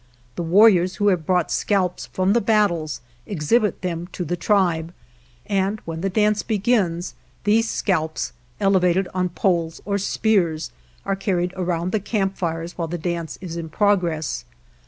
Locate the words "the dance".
6.01-6.41, 12.87-13.37